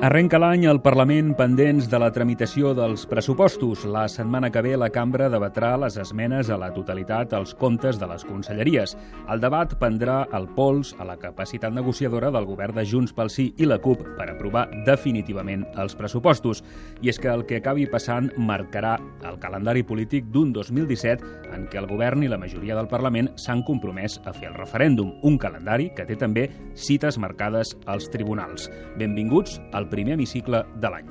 [0.00, 3.82] Arrenca l'any al Parlament pendents de la tramitació dels pressupostos.
[3.84, 8.08] La setmana que ve la cambra debatrà les esmenes a la totalitat als comptes de
[8.08, 8.94] les conselleries.
[9.28, 13.50] El debat prendrà el pols a la capacitat negociadora del govern de Junts pel Sí
[13.60, 16.64] i la CUP per aprovar definitivament els pressupostos.
[17.04, 18.94] I és que el que acabi passant marcarà
[19.28, 23.60] el calendari polític d'un 2017 en què el govern i la majoria del Parlament s'han
[23.68, 28.70] compromès a fer el referèndum, un calendari que té també cites marcades als tribunals.
[28.96, 31.10] Benvinguts al primer hemicicle de l'any.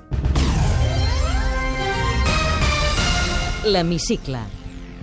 [3.69, 4.45] L'Hemicicle.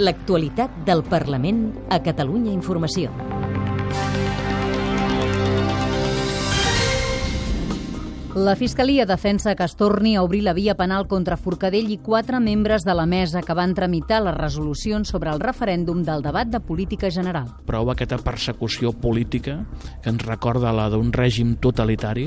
[0.01, 3.36] L'actualitat del Parlament a Catalunya Informació.
[8.37, 12.37] La Fiscalia defensa que es torni a obrir la via penal contra Forcadell i quatre
[12.37, 16.61] membres de la mesa que van tramitar les resolucions sobre el referèndum del debat de
[16.61, 17.47] política general.
[17.65, 19.55] Prova aquesta persecució política
[20.05, 22.27] que ens recorda la d'un règim totalitari.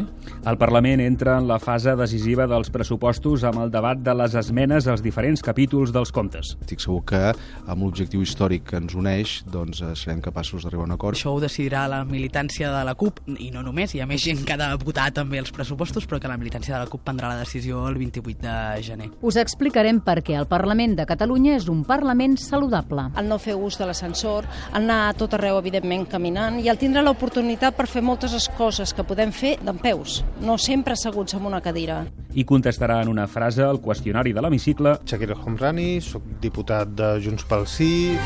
[0.50, 4.90] El Parlament entra en la fase decisiva dels pressupostos amb el debat de les esmenes
[4.90, 6.56] als diferents capítols dels comptes.
[6.58, 7.22] Estic segur que
[7.70, 11.22] amb l'objectiu històric que ens uneix doncs, eh, serem capaços d'arribar a un acord.
[11.22, 14.42] Això ho decidirà la militància de la CUP, i no només, hi ha més gent
[14.42, 17.30] que ha de votar també els pressupostos, però que la militància de la CUP prendrà
[17.30, 19.10] la decisió el 28 de gener.
[19.22, 23.10] Us explicarem per què el Parlament de Catalunya és un Parlament saludable.
[23.18, 26.78] el no fer ús de l'ascensor, el anar a tot arreu, evidentment, caminant, i el
[26.78, 31.46] tindre l'oportunitat per fer moltes coses que podem fer d'en peus, no sempre asseguts en
[31.46, 32.06] una cadira.
[32.34, 37.44] I contestarà en una frase el qüestionari de l'hemicicle Shakir Homrani, sóc diputat de Junts
[37.46, 38.18] pel Sí.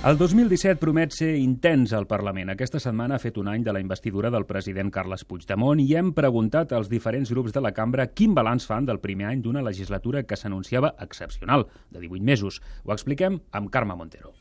[0.00, 2.48] El 2017 promet ser intens al Parlament.
[2.48, 6.14] Aquesta setmana ha fet un any de la investidura del president Carles Puigdemont i hem
[6.16, 10.24] preguntat als diferents grups de la cambra quin balanç fan del primer any d'una legislatura
[10.24, 12.62] que s'anunciava excepcional, de 18 mesos.
[12.86, 14.32] Ho expliquem amb Carme Montero.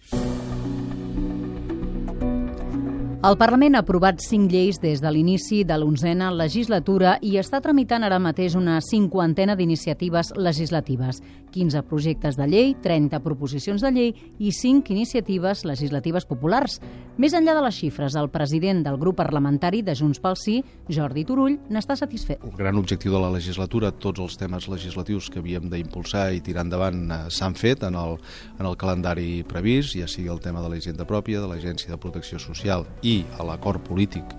[3.20, 8.06] El Parlament ha aprovat cinc lleis des de l'inici de l'onzena legislatura i està tramitant
[8.08, 11.20] ara mateix una cinquantena d'iniciatives legislatives.
[11.52, 16.78] 15 projectes de llei, 30 proposicions de llei i 5 iniciatives legislatives populars.
[17.20, 21.26] Més enllà de les xifres, el president del grup parlamentari de Junts pel Sí, Jordi
[21.28, 22.40] Turull, n'està satisfet.
[22.46, 26.64] El gran objectiu de la legislatura, tots els temes legislatius que havíem d'impulsar i tirar
[26.64, 28.16] endavant eh, s'han fet en el,
[28.56, 32.00] en el calendari previst, ja sigui el tema de la hisenda pròpia, de l'Agència de
[32.00, 32.88] Protecció Social
[33.38, 34.36] a l'acord polític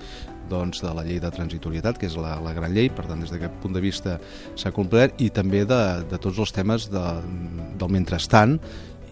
[0.50, 3.30] doncs, de la llei de transitorietat, que és la, la gran llei, per tant, des
[3.30, 4.18] d'aquest punt de vista
[4.58, 7.04] s'ha complert, i també de, de tots els temes de,
[7.78, 8.58] del mentrestant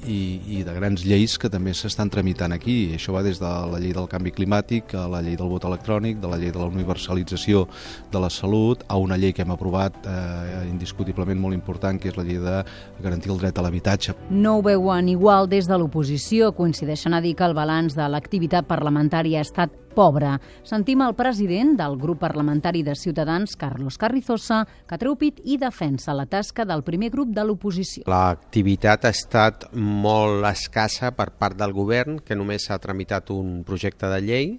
[0.08, 2.94] i, i de grans lleis que també s'estan tramitant aquí.
[2.96, 6.18] Això va des de la llei del canvi climàtic, a la llei del vot electrònic,
[6.22, 7.66] de la llei de la universalització
[8.12, 12.16] de la salut, a una llei que hem aprovat eh, indiscutiblement molt important, que és
[12.18, 12.62] la llei de
[13.04, 14.16] garantir el dret a l'habitatge.
[14.30, 16.52] No ho veuen igual des de l'oposició.
[16.56, 20.36] Coincideixen a dir que el balanç de l'activitat parlamentària ha estat pobre.
[20.66, 26.14] Sentim el president del grup parlamentari de Ciutadans, Carlos Carrizosa, que treu pit i defensa
[26.14, 28.06] la tasca del primer grup de l'oposició.
[28.10, 34.10] L'activitat ha estat molt escassa per part del govern, que només ha tramitat un projecte
[34.12, 34.52] de llei,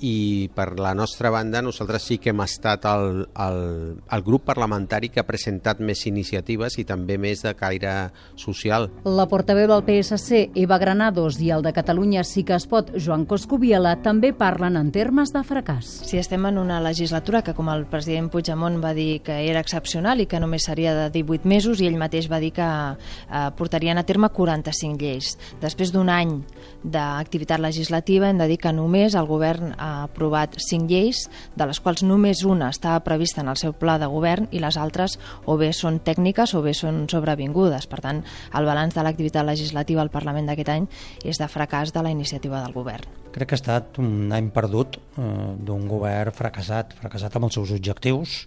[0.00, 3.60] i per la nostra banda nosaltres sí que hem estat el, el,
[4.00, 7.92] el grup parlamentari que ha presentat més iniciatives i també més de caire
[8.40, 8.88] social.
[9.04, 13.26] La portaveu del PSC, Eva Granados, i el de Catalunya sí que es pot, Joan
[13.28, 15.90] Coscubiela, també parlen en termes de fracàs.
[16.08, 20.24] Si estem en una legislatura que, com el president Puigdemont va dir que era excepcional
[20.24, 24.00] i que només seria de 18 mesos, i ell mateix va dir que eh, portarien
[24.00, 25.36] a terme 45 lleis.
[25.60, 26.38] Després d'un any
[26.82, 31.24] d'activitat legislativa hem de dir que només el govern ha aprovat cinc lleis,
[31.56, 34.78] de les quals només una estava prevista en el seu pla de govern i les
[34.80, 37.88] altres o bé són tècniques o bé són sobrevingudes.
[37.90, 38.22] Per tant,
[38.54, 40.86] el balanç de l'activitat legislativa al Parlament d'aquest any
[41.24, 43.08] és de fracàs de la iniciativa del govern.
[43.30, 45.26] Crec que ha estat un any perdut eh,
[45.58, 48.44] d'un govern fracassat, fracassat amb els seus objectius,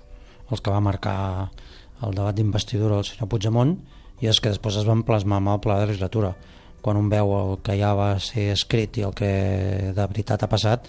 [0.52, 1.50] els que va marcar
[2.04, 3.78] el debat d'investidura del senyor Puigdemont,
[4.24, 6.34] i és que després es van plasmar amb el pla de legislatura.
[6.84, 9.32] Quan un veu el que ja va ser escrit i el que
[9.96, 10.88] de veritat ha passat,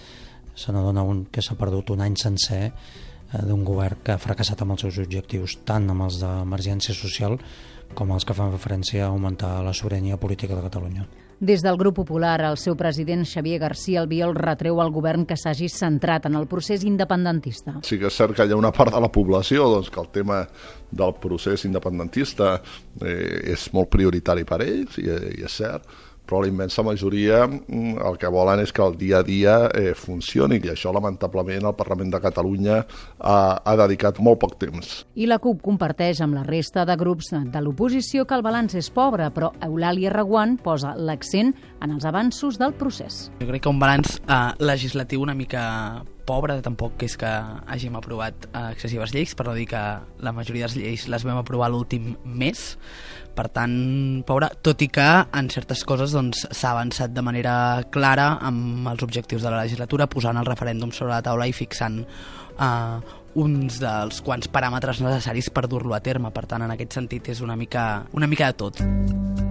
[0.55, 4.75] se n'adona que s'ha perdut un any sencer eh, d'un govern que ha fracassat amb
[4.75, 7.37] els seus objectius, tant amb els d'emergència social
[7.93, 11.05] com els que fan referència a augmentar la sobirania política de Catalunya.
[11.39, 15.67] Des del grup popular, el seu president Xavier García Albiol retreu al govern que s'hagi
[15.67, 17.75] centrat en el procés independentista.
[17.83, 20.07] Sí que és cert que hi ha una part de la població doncs, que el
[20.15, 20.45] tema
[20.95, 22.55] del procés independentista
[23.01, 25.91] eh, és molt prioritari per ells, i, i és cert,
[26.25, 29.93] però la immensa majoria mm, el que volen és que el dia a dia eh,
[29.97, 32.81] funcioni i això lamentablement el Parlament de Catalunya
[33.19, 35.03] ha, ha dedicat molt poc temps.
[35.15, 38.89] I la CUP comparteix amb la resta de grups de l'oposició que el balanç és
[38.93, 43.29] pobre, però Eulàlia Reguant posa l'accent en els avanços del procés.
[43.41, 45.65] Jo crec que un balanç eh, legislatiu una mica
[46.25, 49.81] pobre, tampoc és que hàgim aprovat eh, excessives lleis, per no dir que
[50.25, 52.63] la majoria de les lleis les vam aprovar l'últim mes,
[53.35, 53.75] per tant,
[54.27, 57.55] pobre, tot i que en certes coses doncs, s'ha doncs, avançat de manera
[57.91, 62.01] clara amb els objectius de la legislatura, posant el referèndum sobre la taula i fixant
[62.03, 66.31] eh, uns dels quants paràmetres necessaris per dur-lo a terme.
[66.31, 69.44] Per tant, en aquest sentit, és una mica, una mica de tot.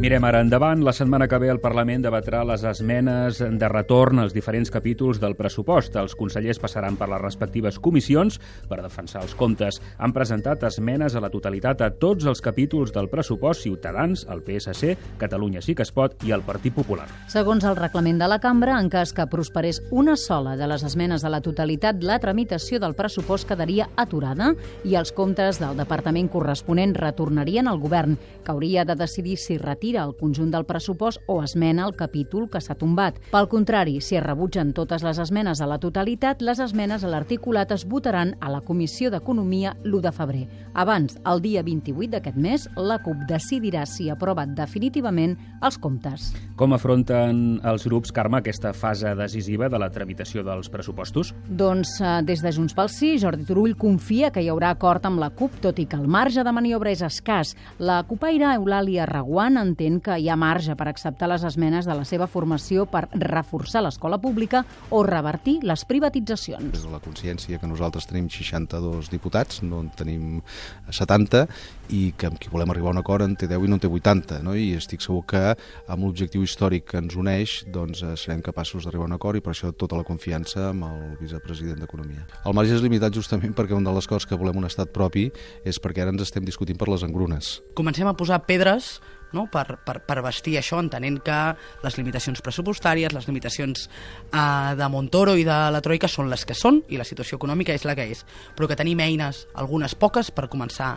[0.00, 0.80] Mirem ara endavant.
[0.82, 5.36] La setmana que ve el Parlament debatrà les esmenes de retorn als diferents capítols del
[5.38, 5.94] pressupost.
[6.00, 8.38] Els consellers passaran per les respectives comissions
[8.70, 9.78] per defensar els comptes.
[9.98, 14.96] Han presentat esmenes a la totalitat a tots els capítols del pressupost Ciutadans, el PSC,
[15.20, 17.06] Catalunya sí que es pot i el Partit Popular.
[17.30, 21.22] Segons el reglament de la cambra, en cas que prosperés una sola de les esmenes
[21.22, 26.96] a la totalitat, la tramitació del pressupost quedaria aturada i els comptes del departament corresponent
[26.98, 31.42] retornarien al govern, que hauria de decidir si retira retira el conjunt del pressupost o
[31.42, 33.16] esmena el capítol que s'ha tombat.
[33.32, 37.72] Pel contrari, si es rebutgen totes les esmenes a la totalitat, les esmenes a l'articulat
[37.74, 40.44] es votaran a la Comissió d'Economia l'1 de febrer.
[40.74, 46.30] Abans, el dia 28 d'aquest mes, la CUP decidirà si aprova definitivament els comptes.
[46.56, 51.34] Com afronten els grups, Carme, aquesta fase decisiva de la tramitació dels pressupostos?
[51.48, 55.18] Doncs eh, des de Junts pel Sí, Jordi Turull confia que hi haurà acord amb
[55.18, 57.56] la CUP, tot i que el marge de maniobra és escàs.
[57.82, 61.96] La cupaire Eulàlia Reguant entén entén que hi ha marge per acceptar les esmenes de
[61.96, 66.76] la seva formació per reforçar l'escola pública o revertir les privatitzacions.
[66.76, 70.42] És la consciència que nosaltres tenim 62 diputats, no en tenim
[70.90, 71.46] 70,
[71.92, 73.82] i que amb qui volem arribar a un acord en té 10 i no en
[73.82, 74.54] té 80, no?
[74.56, 79.08] i estic segur que amb l'objectiu històric que ens uneix doncs, eh, serem capaços d'arribar
[79.08, 82.26] a un acord i per això tota la confiança amb el vicepresident d'Economia.
[82.44, 85.28] El marge és limitat justament perquè una de les coses que volem un estat propi
[85.64, 87.58] és perquè ara ens estem discutint per les engrunes.
[87.78, 89.00] Comencem a posar pedres
[89.32, 89.46] no?
[89.52, 91.38] per, per, per vestir això, entenent que
[91.84, 96.56] les limitacions pressupostàries, les limitacions eh, de Montoro i de la Troika són les que
[96.58, 98.24] són i la situació econòmica és la que és,
[98.56, 100.92] però que tenim eines, algunes poques, per començar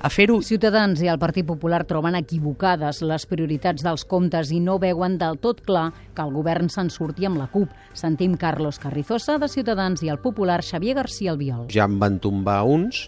[0.00, 0.40] a fer-ho.
[0.44, 5.40] Ciutadans i el Partit Popular troben equivocades les prioritats dels comptes i no veuen del
[5.42, 7.72] tot clar que el govern se'n surti amb la CUP.
[7.96, 11.66] Sentim Carlos Carrizosa, de Ciutadans, i el popular Xavier García Albiol.
[11.72, 13.06] Ja en van tombar uns,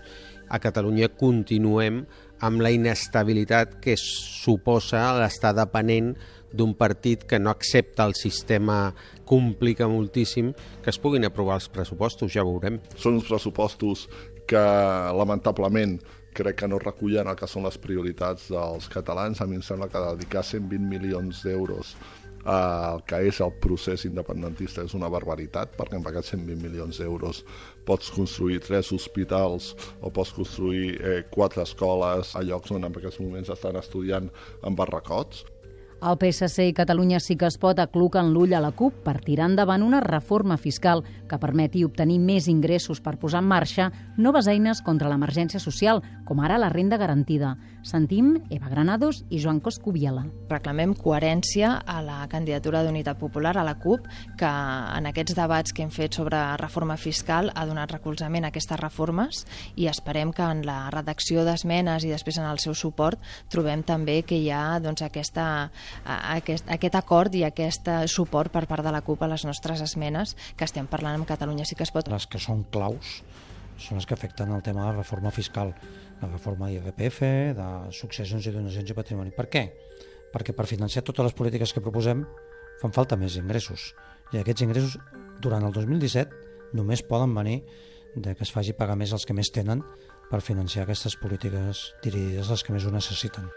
[0.48, 2.06] a Catalunya continuem
[2.44, 6.14] amb la inestabilitat que suposa l'estar depenent
[6.52, 8.94] d'un partit que no accepta el sistema,
[9.28, 12.78] complica moltíssim que es puguin aprovar els pressupostos, ja veurem.
[12.96, 14.06] Són uns pressupostos
[14.48, 14.62] que,
[15.18, 15.98] lamentablement,
[16.38, 19.42] crec que no recullen el que són les prioritats dels catalans.
[19.42, 21.96] A mi em sembla que dedicar 120 milions d'euros
[22.46, 27.42] el que és el procés independentista és una barbaritat, perquè amb aquests 120 milions d'euros
[27.88, 33.20] pots construir tres hospitals o pots construir eh, quatre escoles a llocs on en aquests
[33.20, 34.30] moments estan estudiant
[34.62, 35.44] en barracots.
[35.98, 39.48] El PSC i Catalunya sí que es pot acluquen l'ull a la CUP per tirar
[39.50, 44.78] endavant una reforma fiscal que permeti obtenir més ingressos per posar en marxa noves eines
[44.86, 47.56] contra l'emergència social, com ara la renda garantida.
[47.82, 50.22] Sentim Eva Granados i Joan Coscubiela.
[50.50, 54.06] Reclamem coherència a la candidatura d'Unitat Popular, a la CUP,
[54.38, 54.52] que
[54.98, 59.42] en aquests debats que hem fet sobre reforma fiscal ha donat recolzament a aquestes reformes
[59.74, 63.18] i esperem que en la redacció d'esmenes i després en el seu suport
[63.50, 65.72] trobem també que hi ha doncs, aquesta
[66.04, 70.36] aquest, aquest acord i aquest suport per part de la CUP a les nostres esmenes
[70.56, 72.08] que estem parlant amb Catalunya sí que es pot.
[72.12, 73.20] Les que són claus
[73.78, 75.72] són les que afecten el tema de la reforma fiscal,
[76.20, 77.20] la reforma d'IRPF,
[77.54, 79.32] de successions i donacions i patrimoni.
[79.36, 79.64] Per què?
[80.34, 82.24] Perquè per financiar totes les polítiques que proposem
[82.82, 83.92] fan falta més ingressos.
[84.34, 84.98] I aquests ingressos,
[85.42, 87.62] durant el 2017, només poden venir
[88.14, 89.84] de que es faci pagar més els que més tenen
[90.28, 93.48] per financiar aquestes polítiques dirigides als que més ho necessiten.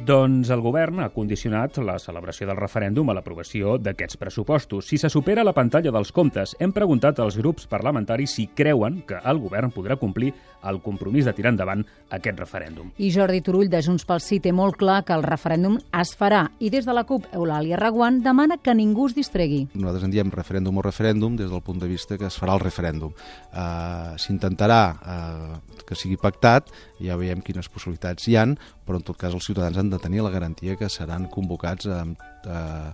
[0.00, 4.86] Doncs el govern ha condicionat la celebració del referèndum a l'aprovació d'aquests pressupostos.
[4.88, 9.18] Si se supera la pantalla dels comptes, hem preguntat als grups parlamentaris si creuen que
[9.20, 10.32] el govern podrà complir
[10.64, 11.84] el compromís de tirar endavant
[12.16, 12.90] aquest referèndum.
[12.96, 16.46] I Jordi Turull, de Junts pel Sí, té molt clar que el referèndum es farà.
[16.60, 19.66] I des de la CUP, Eulàlia Reguant demana que ningú es distregui.
[19.74, 22.64] Nosaltres en diem referèndum o referèndum des del punt de vista que es farà el
[22.64, 23.12] referèndum.
[23.52, 28.56] Uh, S'intentarà uh, que sigui pactat, ja veiem quines possibilitats hi han,
[28.90, 32.18] però en tot cas els ciutadans han de tenir la garantia que seran convocats amb,
[32.42, 32.90] eh,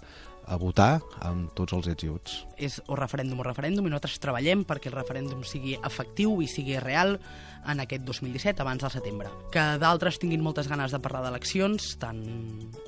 [0.46, 2.34] a votar amb tots els ets i uts.
[2.60, 6.76] És o referèndum o referèndum i nosaltres treballem perquè el referèndum sigui efectiu i sigui
[6.84, 7.16] real
[7.66, 9.32] en aquest 2017, abans del setembre.
[9.50, 12.22] Que d'altres tinguin moltes ganes de parlar d'eleccions, tant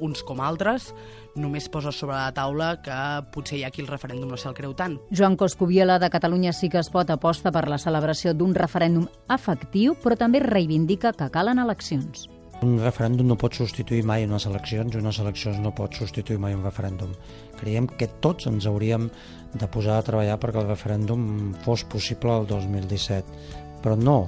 [0.04, 0.92] uns com altres,
[1.34, 3.00] només posa sobre la taula que
[3.34, 5.00] potser hi ha qui el referèndum no se'l creu tant.
[5.10, 9.98] Joan Coscubiela, de Catalunya sí que es pot aposta per la celebració d'un referèndum efectiu,
[9.98, 12.28] però també reivindica que calen eleccions.
[12.66, 16.56] Un referèndum no pot substituir mai unes eleccions i unes eleccions no pot substituir mai
[16.56, 17.12] un referèndum.
[17.60, 19.06] Creiem que tots ens hauríem
[19.54, 23.46] de posar a treballar perquè el referèndum fos possible el 2017,
[23.82, 24.18] però no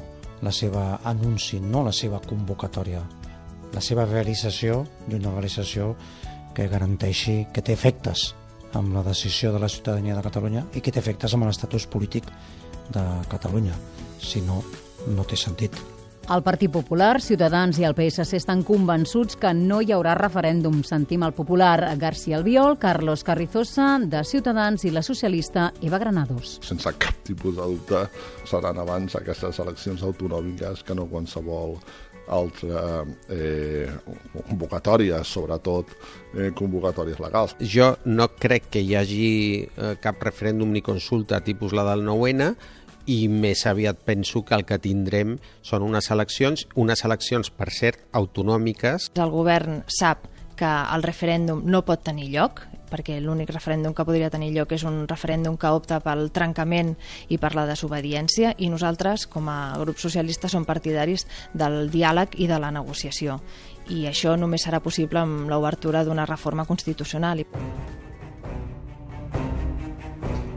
[0.46, 3.02] la seva anunci, no la seva convocatòria,
[3.75, 5.96] la seva realització i una realització
[6.54, 8.30] que garanteixi que té efectes
[8.78, 12.30] amb la decisió de la ciutadania de Catalunya i que té efectes amb l'estatus polític
[12.94, 13.75] de Catalunya.
[14.22, 14.62] Si no,
[15.10, 16.00] no té sentit.
[16.30, 20.76] El Partit Popular, Ciutadans i el PSC estan convençuts que no hi haurà referèndum.
[20.87, 26.60] Sentim el popular García Albiol, Carlos Carrizosa, de Ciutadans i la socialista Eva Granados.
[26.62, 28.04] Sense cap tipus de dubte
[28.46, 31.80] seran abans aquestes eleccions autonòmiques que no qualsevol
[32.30, 33.90] altra eh,
[34.46, 35.90] convocatòries, sobretot
[36.37, 37.56] eh, convocatòries legals.
[37.58, 39.32] Jo no crec que hi hagi
[39.66, 42.54] eh, cap referèndum ni consulta tipus la del 9-N,
[43.10, 48.04] i més aviat penso que el que tindrem són unes eleccions, unes eleccions, per cert,
[48.14, 49.10] autonòmiques.
[49.18, 50.28] El govern sap
[50.60, 54.84] que el referèndum no pot tenir lloc, perquè l'únic referèndum que podria tenir lloc és
[54.84, 56.92] un referèndum que opta pel trencament
[57.32, 62.50] i per la desobediència i nosaltres, com a grup socialista, som partidaris del diàleg i
[62.50, 63.40] de la negociació.
[63.90, 67.46] I això només serà possible amb l'obertura d'una reforma constitucional.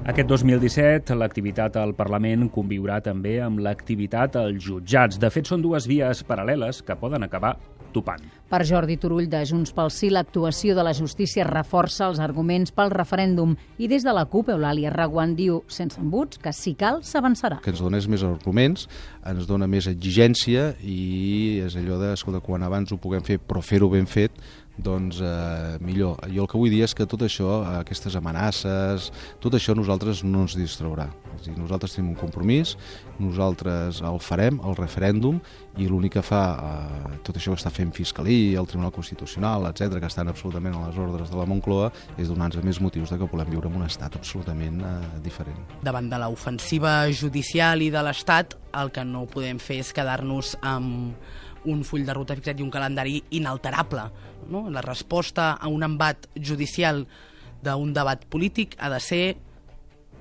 [0.03, 5.15] Aquest 2017, l'activitat al Parlament conviurà també amb l'activitat als jutjats.
[5.15, 7.53] De fet, són dues vies paral·leles que poden acabar
[7.95, 8.25] topant.
[8.53, 12.91] Per Jordi Turull de Junts pel Sí, l'actuació de la justícia reforça els arguments pel
[12.93, 17.63] referèndum i des de la CUP, Eulàlia Raguant diu, sense embuts, que si cal s'avançarà.
[17.65, 18.85] Que ens donés més arguments,
[19.25, 23.65] ens dona més exigència i és allò de, escolta, quan abans ho puguem fer però
[23.65, 24.37] fer-ho ben fet,
[24.77, 26.17] doncs eh, millor.
[26.33, 29.11] Jo el que vull dir és que tot això, aquestes amenaces,
[29.43, 31.09] tot això nosaltres no ens distraurà.
[31.37, 32.75] És dir, nosaltres tenim un compromís,
[33.21, 35.39] nosaltres el farem, el referèndum,
[35.77, 39.99] i l'únic que fa eh, tot això que està fent Fiscalia, el Tribunal Constitucional, etc
[40.01, 43.29] que estan absolutament a les ordres de la Moncloa, és donar-nos més motius de que
[43.31, 45.61] volem viure en un estat absolutament eh, diferent.
[45.85, 51.69] Davant de l'ofensiva judicial i de l'Estat, el que no podem fer és quedar-nos amb
[51.69, 54.07] un full de ruta fixat i un calendari inalterable.
[54.51, 54.67] No?
[54.69, 57.05] La resposta a un embat judicial
[57.63, 59.23] d'un debat polític ha de ser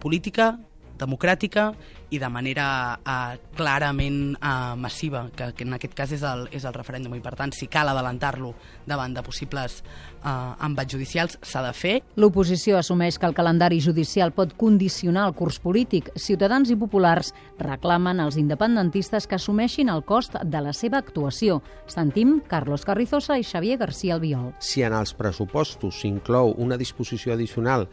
[0.03, 0.55] política,
[1.03, 1.73] democràtica
[2.13, 6.67] i de manera uh, clarament uh, massiva, que, que en aquest cas és el, és
[6.69, 8.53] el referèndum, i per tant, si cal adelantar-lo
[8.89, 11.95] davant de possibles uh, embats judicials, s'ha de fer.
[12.21, 16.13] L'oposició assumeix que el calendari judicial pot condicionar el curs polític.
[16.21, 17.33] Ciutadans i populars
[17.63, 21.63] reclamen als independentistes que assumeixin el cost de la seva actuació.
[21.89, 24.53] Sentim Carlos Carrizosa i Xavier García Albiol.
[24.61, 27.89] Si en els pressupostos s'inclou una disposició addicional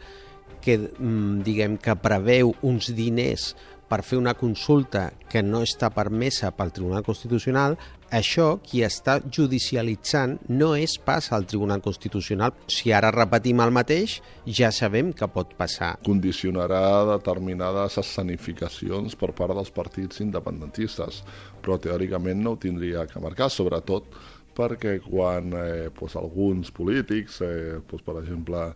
[0.62, 3.54] que, mm, diguem, que preveu uns diners
[3.90, 7.74] per fer una consulta que no està permesa pel Tribunal Constitucional,
[8.14, 12.54] això qui està judicialitzant no és pas al Tribunal Constitucional.
[12.70, 15.96] Si ara repetim el mateix, ja sabem que pot passar.
[16.06, 21.24] Condicionarà determinades escenificacions per part dels partits independentistes,
[21.62, 24.14] però teòricament no ho tindria que marcar, sobretot
[24.60, 28.72] perquè quan eh, pues, alguns polítics, eh, pues, per exemple,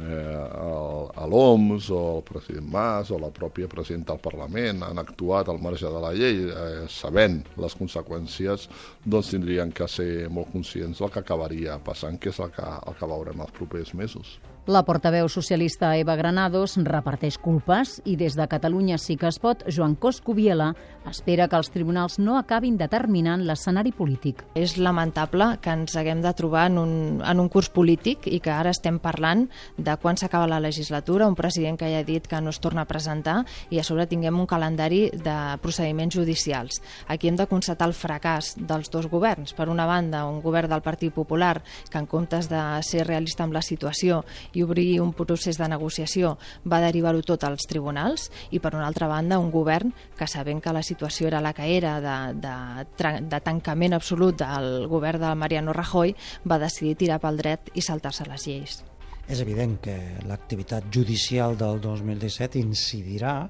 [0.00, 5.60] eh, l'OMS o el president Mas o la pròpia presidenta del Parlament han actuat al
[5.62, 8.68] marge de la llei eh, sabent les conseqüències
[9.04, 12.98] doncs tindrien que ser molt conscients del que acabaria passant que és el que, el
[12.98, 14.38] que veurem els propers mesos.
[14.68, 19.62] La portaveu socialista Eva Granados reparteix culpes i des de Catalunya sí que es pot,
[19.64, 20.74] Joan Coscubiela
[21.08, 24.42] espera que els tribunals no acabin determinant l'escenari polític.
[24.52, 26.92] És lamentable que ens haguem de trobar en un,
[27.24, 29.46] en un curs polític i que ara estem parlant
[29.78, 32.84] de quan s'acaba la legislatura, un president que ja ha dit que no es torna
[32.84, 33.38] a presentar
[33.72, 36.82] i a sobre tinguem un calendari de procediments judicials.
[37.08, 39.56] Aquí hem de constatar el fracàs dels dos governs.
[39.56, 43.56] Per una banda, un govern del Partit Popular que en comptes de ser realista amb
[43.56, 44.26] la situació
[44.58, 46.34] i obrir un procés de negociació
[46.66, 50.74] va derivar-ho tot als tribunals i per una altra banda un govern que sabent que
[50.74, 55.72] la situació era la que era de, de, de tancament absolut del govern de Mariano
[55.76, 56.14] Rajoy
[56.48, 58.82] va decidir tirar pel dret i saltar-se les lleis.
[59.28, 59.94] És evident que
[60.26, 63.42] l'activitat judicial del 2017 incidirà,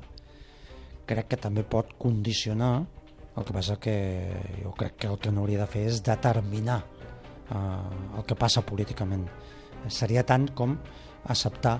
[1.07, 2.83] crec que també pot condicionar,
[3.39, 3.95] el que passa que
[4.65, 8.65] jo crec que el que no hauria de fer és determinar eh, el que passa
[8.67, 9.29] políticament
[9.87, 10.77] seria tant com
[11.29, 11.79] acceptar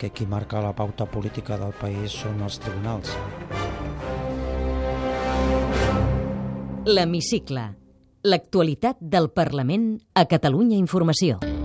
[0.00, 3.12] que qui marca la pauta política del país són els tribunals.
[6.88, 7.68] L'Hemicicle.
[8.24, 11.59] L'actualitat del Parlament a Catalunya Informació.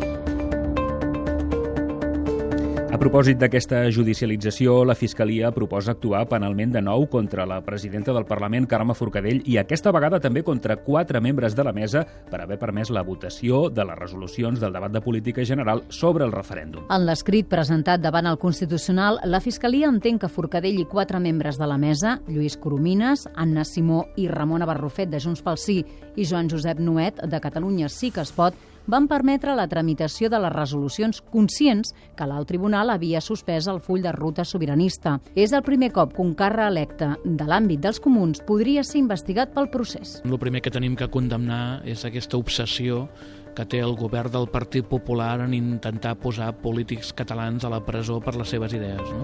[2.96, 8.24] A propòsit d'aquesta judicialització, la Fiscalia proposa actuar penalment de nou contra la presidenta del
[8.24, 12.56] Parlament, Carme Forcadell, i aquesta vegada també contra quatre membres de la mesa per haver
[12.62, 16.86] permès la votació de les resolucions del debat de política general sobre el referèndum.
[16.88, 21.68] En l'escrit presentat davant el Constitucional, la Fiscalia entén que Forcadell i quatre membres de
[21.68, 25.82] la mesa, Lluís Coromines, Anna Simó i Ramona Barrufet de Junts pel Sí
[26.16, 28.56] i Joan Josep Nuet de Catalunya Sí que es pot,
[28.88, 34.02] van permetre la tramitació de les resolucions conscients que l'alt tribunal havia suspès el full
[34.04, 35.20] de ruta sobiranista.
[35.36, 39.54] És el primer cop que un càrrec electe de l'àmbit dels comuns podria ser investigat
[39.54, 40.22] pel procés.
[40.26, 43.10] El primer que tenim que condemnar és aquesta obsessió
[43.56, 48.20] que té el govern del Partit Popular en intentar posar polítics catalans a la presó
[48.20, 49.14] per les seves idees.
[49.16, 49.24] No?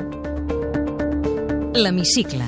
[1.75, 2.45] L'Hemicicle.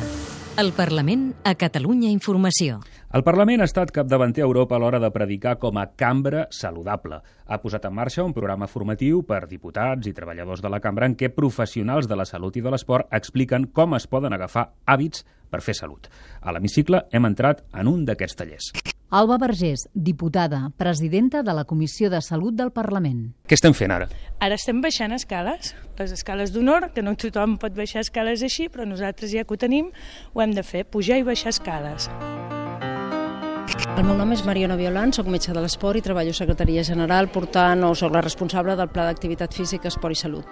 [0.56, 2.76] El Parlament a Catalunya Informació.
[3.18, 7.24] El Parlament ha estat capdavanter a Europa a l'hora de predicar com a cambra saludable.
[7.50, 11.18] Ha posat en marxa un programa formatiu per diputats i treballadors de la cambra en
[11.18, 15.66] què professionals de la salut i de l'esport expliquen com es poden agafar hàbits per
[15.66, 16.06] fer salut.
[16.42, 18.93] A l'hemicicle hem entrat en un d'aquests tallers.
[19.14, 23.36] Alba Vergés, diputada, presidenta de la Comissió de Salut del Parlament.
[23.46, 24.08] Què estem fent ara?
[24.42, 28.88] Ara estem baixant escales, les escales d'honor, que no tothom pot baixar escales així, però
[28.90, 29.92] nosaltres ja que ho tenim,
[30.34, 32.10] ho hem de fer, pujar i baixar escales.
[33.94, 37.30] El meu nom és Mariona Violant, soc metge de l'esport i treballo a Secretaria General
[37.30, 40.50] portant o soc la responsable del Pla d'Activitat Física, Esport i Salut.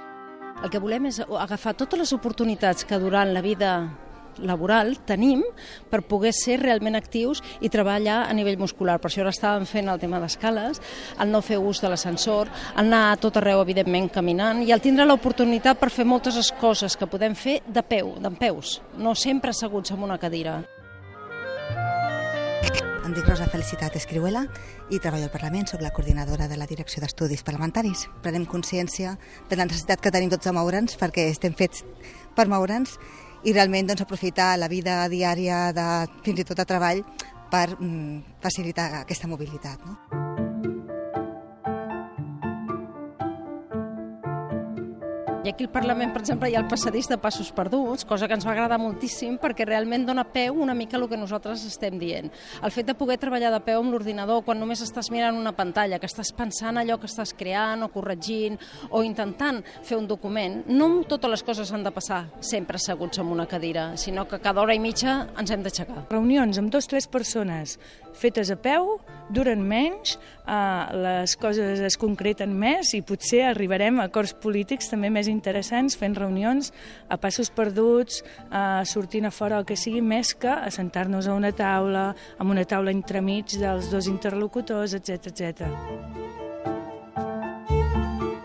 [0.62, 3.74] El que volem és agafar totes les oportunitats que durant la vida
[4.40, 5.44] laboral tenim
[5.90, 9.00] per poder ser realment actius i treballar a nivell muscular.
[9.02, 10.82] Per això ara estàvem fent el tema d'escales,
[11.20, 15.08] el no fer ús de l'ascensor, anar a tot arreu, evidentment, caminant, i el tindre
[15.08, 19.92] l'oportunitat per fer moltes coses que podem fer de peu, d'en peus, no sempre asseguts
[19.92, 20.62] en una cadira.
[23.12, 24.44] Em dic Rosa Felicitat Escriuela
[24.94, 28.06] i treballo al Parlament, sóc la coordinadora de la Direcció d'Estudis Parlamentaris.
[28.24, 29.18] Prenem consciència
[29.50, 31.82] de la necessitat que tenim tots de moure'ns perquè estem fets
[32.38, 32.94] per moure'ns
[33.44, 35.88] i realment doncs, aprofitar la vida diària de,
[36.26, 37.06] fins i tot de treball
[37.52, 39.82] per mm, facilitar aquesta mobilitat.
[39.86, 40.31] No?
[45.52, 48.46] Aquí al Parlament, per exemple, hi ha el passadís de passos perduts, cosa que ens
[48.48, 52.32] va agradar moltíssim perquè realment dona peu una mica el que nosaltres estem dient.
[52.64, 56.00] El fet de poder treballar de peu amb l'ordinador quan només estàs mirant una pantalla,
[56.00, 58.58] que estàs pensant allò que estàs creant o corregint
[58.90, 63.32] o intentant fer un document, no totes les coses han de passar sempre asseguts en
[63.32, 66.08] una cadira, sinó que cada hora i mitja ens hem d'aixecar.
[66.12, 67.78] Reunions amb dos o tres persones
[68.18, 68.98] fetes a peu,
[69.32, 75.10] duren menys, eh, les coses es concreten més i potser arribarem a acords polítics també
[75.10, 75.41] més interessants
[75.98, 76.72] fent reunions
[77.10, 81.52] a passos perduts, eh, sortint a fora el que sigui, més que assentar-nos a una
[81.52, 86.41] taula, amb una taula entremig dels dos interlocutors, etc etc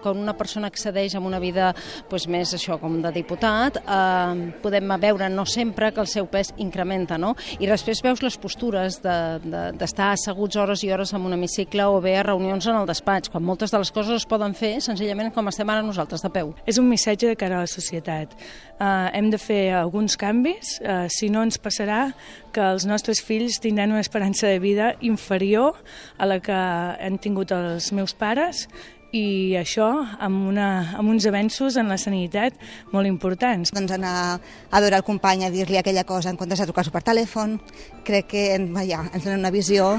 [0.06, 1.72] quan una persona accedeix a una vida
[2.10, 6.52] doncs, més això com de diputat, eh, podem veure no sempre que el seu pes
[6.62, 7.34] incrementa, no?
[7.58, 11.88] I després veus les postures d'estar de, de, asseguts hores i hores en un hemicicle
[11.90, 14.76] o bé a reunions en el despatx, quan moltes de les coses es poden fer
[14.84, 16.54] senzillament com estem ara nosaltres de peu.
[16.66, 18.34] És un missatge de cara a la societat.
[18.76, 22.10] Uh, hem de fer alguns canvis, uh, si no ens passarà
[22.56, 25.76] que els nostres fills tindran una esperança de vida inferior
[26.16, 28.66] a la que han tingut els meus pares
[29.14, 29.88] i això
[30.18, 32.56] amb, una, amb uns avenços en la sanitat
[32.92, 33.72] molt importants.
[33.74, 37.04] Doncs anar a veure el company a dir-li aquella cosa en comptes de trucar-se per
[37.06, 37.58] telèfon,
[38.06, 38.46] crec que
[38.88, 39.96] ja, ens donen una visió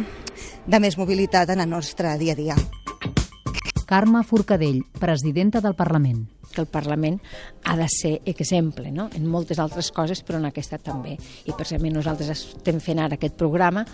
[0.67, 2.57] de més mobilitat en el nostre dia a dia.
[3.87, 6.25] Carme Forcadell, presidenta del Parlament
[6.57, 7.19] que el Parlament
[7.65, 9.09] ha de ser exemple no?
[9.13, 11.17] en moltes altres coses, però en aquesta també.
[11.45, 13.85] I per exemple nosaltres estem fent ara aquest programa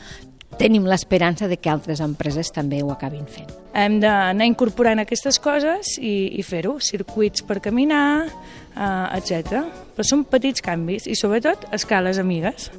[0.59, 3.49] tenim l'esperança de que altres empreses també ho acabin fent.
[3.73, 9.63] Hem d'anar incorporant aquestes coses i, i fer-ho, circuits per caminar, eh, etc.
[9.95, 12.69] Però són petits canvis i sobretot escales amigues.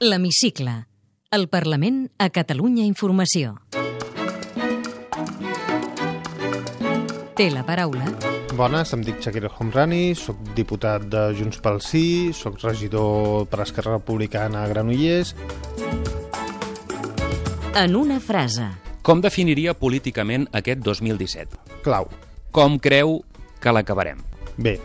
[0.00, 0.84] L'Hemicicle.
[1.32, 3.56] El Parlament a Catalunya Informació.
[7.36, 12.56] Té la paraula Bones, em dic Shakir Homrani, sóc diputat de Junts pel Sí, sóc
[12.64, 15.34] regidor per Esquerra Republicana a Granollers.
[17.76, 18.70] En una frase.
[19.04, 21.60] Com definiria políticament aquest 2017?
[21.84, 22.08] Clau.
[22.50, 23.20] Com creu
[23.60, 24.24] que l'acabarem?
[24.56, 24.78] Bé.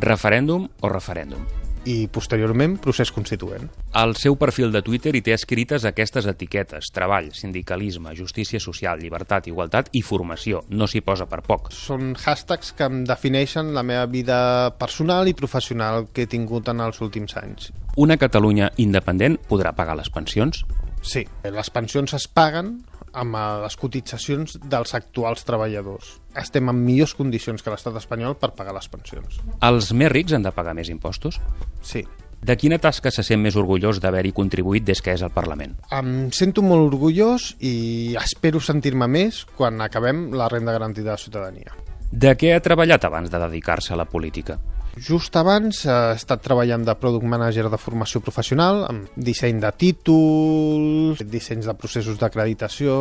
[0.00, 1.44] Referèndum o referèndum?
[1.88, 3.68] I posteriorment procés constituent.
[3.96, 9.48] Al seu perfil de Twitter hi té escrites aquestes etiquetes, treball, sindicalisme, justícia social, llibertat,
[9.50, 10.64] igualtat i formació.
[10.70, 11.70] No s'hi posa per poc.
[11.74, 14.40] Són hashtags que em defineixen la meva vida
[14.80, 17.70] personal i professional que he tingut en els últims anys.
[17.96, 20.64] Una Catalunya independent podrà pagar les pensions?
[21.02, 22.80] Sí, les pensions es paguen
[23.12, 26.16] amb les cotitzacions dels actuals treballadors.
[26.38, 29.40] Estem en millors condicions que l'estat espanyol per pagar les pensions.
[29.66, 31.40] Els més rics han de pagar més impostos?
[31.82, 32.04] Sí.
[32.40, 35.74] De quina tasca se sent més orgullós d'haver-hi contribuït des que és al Parlament?
[35.92, 41.76] Em sento molt orgullós i espero sentir-me més quan acabem la renda garantida de ciutadania.
[42.10, 44.56] De què ha treballat abans de dedicar-se a la política?
[44.98, 51.22] Just abans he estat treballant de Product Manager de formació professional, amb disseny de títols,
[51.30, 52.96] dissenys de processos d'acreditació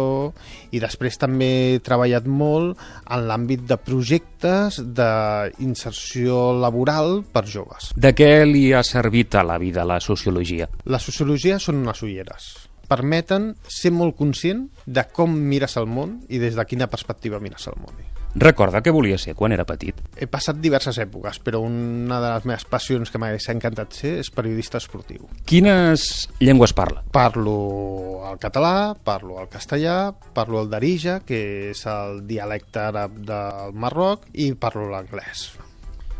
[0.76, 2.78] i després també he treballat molt
[3.10, 7.92] en l'àmbit de projectes d'inserció laboral per joves.
[7.98, 10.70] De què li ha servit a la vida la sociologia?
[10.86, 12.52] La sociologia són unes ulleres
[12.90, 17.70] permeten ser molt conscient de com mires el món i des de quina perspectiva mires
[17.70, 17.94] el món.
[18.36, 19.98] Recorda què volia ser quan era petit?
[20.20, 24.30] He passat diverses èpoques, però una de les meves passions que m'hagués encantat ser és
[24.30, 25.26] periodista esportiu.
[25.50, 27.02] Quines llengües parla?
[27.12, 33.74] Parlo el català, parlo el castellà, parlo el darija, que és el dialecte àrab del
[33.74, 35.50] Marroc, i parlo l'anglès.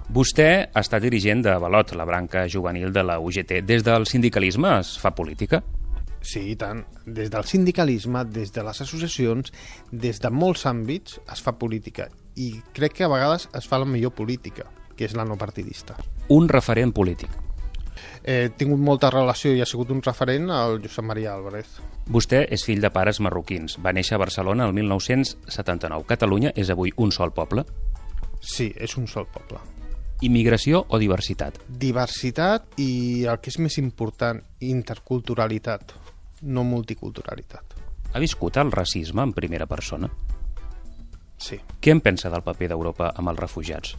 [0.10, 3.60] Vostè està dirigent de Balot, la branca juvenil de la UGT.
[3.62, 5.62] Des del sindicalisme es fa política?
[6.22, 6.84] Sí, i tant.
[7.06, 9.54] Des del sindicalisme, des de les associacions,
[9.92, 12.10] des de molts àmbits es fa política.
[12.36, 15.96] I crec que a vegades es fa la millor política, que és la no partidista.
[16.36, 17.32] Un referent polític.
[18.24, 21.80] He tingut molta relació i ha sigut un referent al Josep Maria Álvarez.
[22.12, 23.78] Vostè és fill de pares marroquins.
[23.80, 26.06] Va néixer a Barcelona el 1979.
[26.08, 27.66] Catalunya és avui un sol poble?
[28.40, 29.60] Sí, és un sol poble.
[30.22, 31.62] Immigració o diversitat?
[31.80, 35.94] Diversitat i el que és més important, interculturalitat
[36.42, 37.76] no multiculturalitat.
[38.14, 40.10] Ha viscut el racisme en primera persona?
[41.40, 41.60] Sí.
[41.80, 43.96] Què en pensa del paper d'Europa amb els refugiats?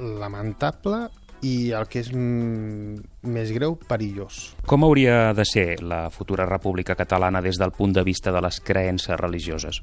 [0.00, 1.08] Lamentable
[1.46, 4.40] i el que és més greu, perillós.
[4.68, 8.60] Com hauria de ser la futura República Catalana des del punt de vista de les
[8.60, 9.80] creences religioses?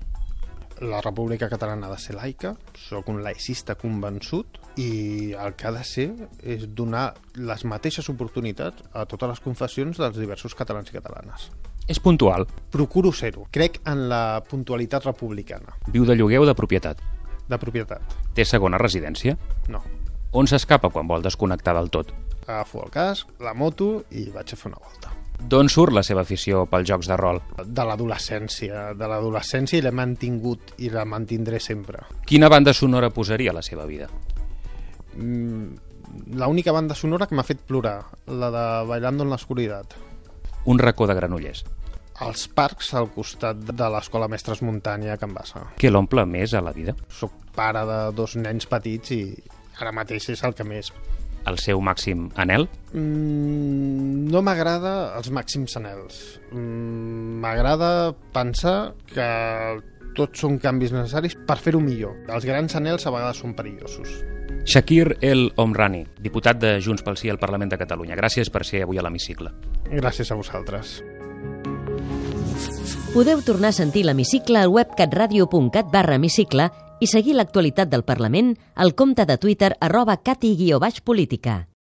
[0.81, 5.71] La República Catalana ha de ser laica, sóc un laicista convençut i el que ha
[5.73, 6.11] de ser
[6.45, 11.49] és donar les mateixes oportunitats a totes les confessions dels diversos catalans i catalanes.
[11.89, 12.45] És puntual?
[12.69, 13.47] Procuro ser-ho.
[13.49, 15.73] Crec en la puntualitat republicana.
[15.89, 17.01] Viu de lloguer o de propietat?
[17.49, 18.17] De propietat.
[18.35, 19.37] Té segona residència?
[19.73, 19.81] No.
[20.37, 22.11] On s'escapa quan vol desconnectar del tot?
[22.45, 25.15] Agafo el casc, la moto i vaig a fer una volta.
[25.37, 27.39] D'on surt la seva afició pels jocs de rol?
[27.63, 28.91] De l'adolescència.
[28.97, 32.01] De l'adolescència i l'he mantingut i la mantindré sempre.
[32.25, 34.09] Quina banda sonora posaria a la seva vida?
[35.15, 35.87] Mm,
[36.39, 39.93] L'única banda sonora que m'ha fet plorar, la de Bailando en l'Oscuritat.
[40.65, 41.63] Un racó de Granollers.
[42.25, 45.61] Els parcs al costat de l'Escola Mestres Muntanya a Can Bassa.
[45.77, 46.95] Què l'omple més a la vida?
[47.13, 49.21] Soc pare de dos nens petits i
[49.77, 50.89] ara mateix és el que més
[51.47, 52.67] el seu màxim anel?
[52.93, 56.39] Mm, no m'agrada els màxims anels.
[56.51, 57.91] Mm, m'agrada
[58.35, 59.27] pensar que
[60.17, 62.15] tots són canvis necessaris per fer-ho millor.
[62.33, 64.17] Els grans anels a vegades són perillosos.
[64.67, 68.17] Shakir El Omrani, diputat de Junts pel Sí al Parlament de Catalunya.
[68.19, 69.53] Gràcies per ser avui a l'hemicicle.
[69.91, 70.97] Gràcies a vosaltres.
[73.13, 76.67] Podeu tornar a sentir l'hemicicle al web catradio.cat barra hemicicle
[76.99, 81.76] i seguir l'actualitat del Parlament al compte de Twitter arroba cati-política.